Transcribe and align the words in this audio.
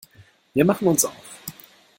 Wir 0.55 0.65
machen 0.65 0.87
uns 0.87 1.05
auf. 1.05 1.15